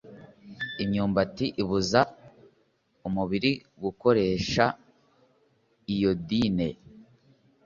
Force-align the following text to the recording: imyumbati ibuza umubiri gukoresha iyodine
imyumbati 0.83 1.45
ibuza 1.61 2.01
umubiri 3.07 3.51
gukoresha 3.83 4.65
iyodine 5.93 6.67